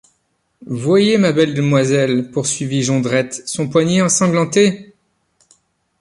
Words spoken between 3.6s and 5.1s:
poignet ensanglanté!